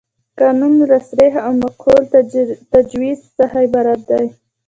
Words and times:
قانون 0.39 0.73
له 0.89 0.97
صریح 1.07 1.33
او 1.45 1.51
معقول 1.61 2.03
تجویز 2.73 3.19
څخه 3.37 3.55
عبارت 3.65 3.99
دی. 4.09 4.25